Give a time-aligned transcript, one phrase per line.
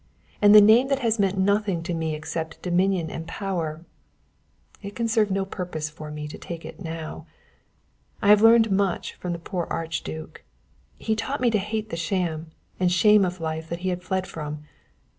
[0.41, 3.85] And the name that has meant nothing to me except dominion and power,
[4.81, 7.27] it can serve no purpose for me to take it now.
[8.19, 10.43] I learned much from the poor Archduke;
[10.97, 14.25] he taught me to hate the sham and shame of the life he had fled
[14.25, 14.63] from.